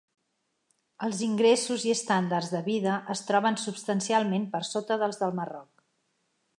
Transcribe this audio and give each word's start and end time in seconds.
Els 1.07 1.19
ingressos 1.27 1.85
i 1.89 1.93
estàndards 1.97 2.49
de 2.55 2.63
vida 2.69 2.97
es 3.15 3.23
troben 3.29 3.61
substancialment 3.67 4.51
per 4.57 4.67
sota 4.75 5.01
dels 5.05 5.25
del 5.25 5.41
Marroc. 5.43 5.89